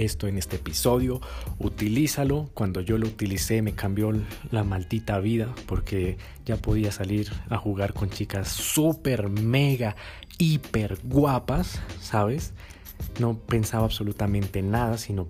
esto 0.04 0.28
en 0.28 0.38
este 0.38 0.58
episodio. 0.58 1.22
Utilízalo. 1.60 2.50
Cuando 2.54 2.82
yo 2.82 2.98
lo 2.98 3.08
utilicé 3.08 3.62
me 3.62 3.74
cambió 3.74 4.12
la 4.52 4.64
maldita 4.64 5.20
vida 5.20 5.54
porque 5.66 6.18
ya 6.46 6.58
podía 6.58 6.92
salir 6.92 7.32
a 7.50 7.58
jugar 7.58 7.94
con 7.94 8.10
chicas 8.10 8.50
súper, 8.50 9.30
mega, 9.30 9.96
hiper 10.38 11.00
guapas, 11.04 11.82
¿sabes? 12.02 12.54
No 13.20 13.38
pensaba 13.38 13.86
absolutamente 13.86 14.62
nada, 14.62 14.98
sino... 14.98 15.28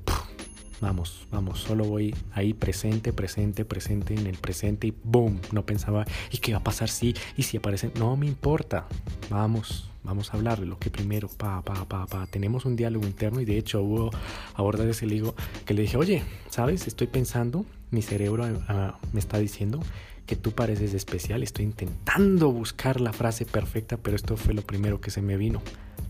Vamos, 0.82 1.26
vamos, 1.32 1.62
solo 1.62 1.86
voy 1.86 2.14
ahí 2.34 2.54
presente, 2.54 3.14
presente, 3.14 3.64
presente 3.64 4.14
en 4.14 4.28
el 4.28 4.38
presente 4.38 4.88
y 4.88 4.94
boom, 5.04 5.40
no 5.54 5.66
pensaba, 5.66 6.06
¿y 6.32 6.40
qué 6.40 6.52
va 6.52 6.60
a 6.60 6.64
pasar 6.64 6.90
si? 6.90 7.16
¿Y 7.38 7.44
si 7.44 7.56
aparecen? 7.56 7.94
No 7.98 8.18
me 8.18 8.28
importa, 8.28 8.86
vamos, 9.30 9.90
vamos 10.06 10.34
a 10.34 10.38
hablar 10.38 10.60
de 10.60 10.66
lo 10.66 10.80
que 10.80 10.90
primero, 10.90 11.28
pa, 11.28 11.62
pa, 11.62 11.86
pa, 11.86 12.06
pa, 12.06 12.28
tenemos 12.28 12.66
un 12.66 12.76
diálogo 12.76 13.06
interno 13.06 13.42
y 13.42 13.46
de 13.46 13.58
hecho 13.58 13.82
hubo 13.82 14.12
abordar 14.54 14.88
ese 14.88 15.06
ligo 15.06 15.36
que 15.66 15.74
le 15.74 15.82
dije, 15.82 15.98
oye, 15.98 16.24
¿sabes? 16.50 16.88
Estoy 16.88 17.08
pensando, 17.08 17.66
mi 17.92 18.02
cerebro 18.02 18.46
ah, 18.68 18.98
me 19.12 19.20
está 19.20 19.40
diciendo 19.40 19.80
que 20.26 20.36
tú 20.36 20.52
pareces 20.52 20.94
especial, 20.94 21.44
estoy 21.44 21.66
intentando 21.66 22.52
buscar 22.52 23.00
la 23.02 23.14
frase 23.14 23.46
perfecta, 23.46 23.98
pero 23.98 24.16
esto 24.16 24.38
fue 24.38 24.54
lo 24.54 24.62
primero 24.62 25.02
que 25.02 25.12
se 25.12 25.22
me 25.22 25.38
vino 25.38 25.62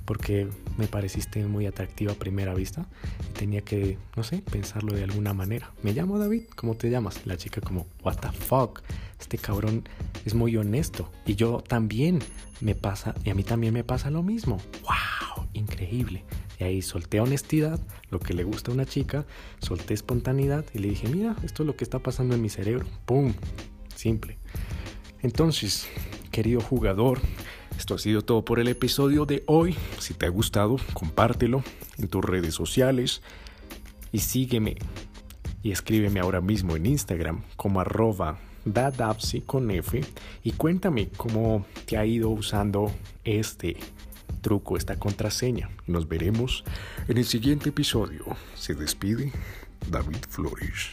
porque 0.05 0.47
me 0.77 0.87
pareciste 0.87 1.45
muy 1.45 1.65
atractiva 1.65 2.13
a 2.13 2.15
primera 2.15 2.53
vista 2.53 2.87
y 3.29 3.33
tenía 3.33 3.61
que, 3.61 3.97
no 4.15 4.23
sé, 4.23 4.41
pensarlo 4.49 4.93
de 4.93 5.03
alguna 5.03 5.33
manera. 5.33 5.71
Me 5.83 5.93
llamo 5.93 6.19
David, 6.19 6.43
¿cómo 6.55 6.75
te 6.75 6.89
llamas? 6.89 7.25
La 7.25 7.37
chica 7.37 7.59
como, 7.59 7.87
what 8.03 8.17
the 8.17 8.31
fuck, 8.31 8.81
este 9.19 9.37
cabrón 9.37 9.87
es 10.23 10.33
muy 10.33 10.55
honesto 10.57 11.11
y 11.25 11.35
yo 11.35 11.63
también 11.67 12.19
me 12.61 12.75
pasa, 12.75 13.15
y 13.23 13.31
a 13.31 13.35
mí 13.35 13.43
también 13.43 13.73
me 13.73 13.83
pasa 13.83 14.09
lo 14.11 14.23
mismo. 14.23 14.57
¡Wow! 14.83 15.47
Increíble. 15.53 16.23
Y 16.59 16.63
ahí 16.63 16.81
solté 16.81 17.19
honestidad, 17.19 17.79
lo 18.09 18.19
que 18.19 18.33
le 18.33 18.43
gusta 18.43 18.71
a 18.71 18.73
una 18.73 18.85
chica, 18.85 19.25
solté 19.59 19.93
espontaneidad 19.93 20.65
y 20.73 20.79
le 20.79 20.89
dije, 20.89 21.07
mira, 21.09 21.35
esto 21.43 21.63
es 21.63 21.67
lo 21.67 21.75
que 21.75 21.83
está 21.83 21.99
pasando 21.99 22.35
en 22.35 22.41
mi 22.41 22.49
cerebro. 22.49 22.85
¡Pum! 23.05 23.33
Simple. 23.95 24.37
Entonces, 25.21 25.87
querido 26.31 26.61
jugador, 26.61 27.19
esto 27.77 27.95
ha 27.95 27.97
sido 27.97 28.21
todo 28.21 28.45
por 28.45 28.59
el 28.59 28.67
episodio 28.67 29.25
de 29.25 29.43
hoy. 29.47 29.75
Si 29.99 30.13
te 30.13 30.25
ha 30.25 30.29
gustado, 30.29 30.77
compártelo 30.93 31.63
en 31.97 32.07
tus 32.07 32.23
redes 32.23 32.53
sociales 32.53 33.21
y 34.11 34.19
sígueme 34.19 34.77
y 35.63 35.71
escríbeme 35.71 36.19
ahora 36.19 36.41
mismo 36.41 36.75
en 36.75 36.85
Instagram 36.85 37.41
como 37.55 37.81
arroba 37.81 38.37
dadapsi 38.65 39.41
con 39.41 39.69
y 40.43 40.51
cuéntame 40.51 41.09
cómo 41.15 41.65
te 41.85 41.97
ha 41.97 42.05
ido 42.05 42.29
usando 42.29 42.91
este 43.23 43.77
truco, 44.41 44.77
esta 44.77 44.97
contraseña. 44.97 45.69
Nos 45.87 46.07
veremos 46.07 46.63
en 47.07 47.17
el 47.17 47.25
siguiente 47.25 47.69
episodio. 47.69 48.25
Se 48.55 48.75
despide 48.75 49.31
David 49.89 50.23
Flores. 50.29 50.91